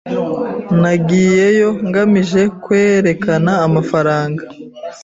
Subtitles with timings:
[0.81, 4.43] Nagiyeyo ngamije kwerekana amafaranga.